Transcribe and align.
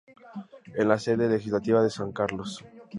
Es 0.73 0.83
la 0.83 0.97
sede 0.97 1.29
legislativa 1.29 1.83
de 1.83 1.91
San 1.91 2.11
Carlos. 2.11 2.63